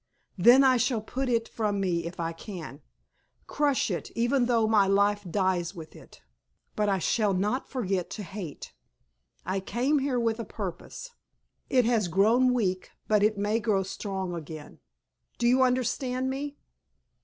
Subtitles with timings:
[0.39, 2.81] Then I shall put it from me if I can
[3.45, 6.23] crush it even though my life dies with it.
[6.75, 8.73] But I shall not forget to hate.
[9.45, 11.11] I came here with a purpose.
[11.69, 14.79] It has grown weak, but it may grow strong again.
[15.37, 16.57] Do you understand me?"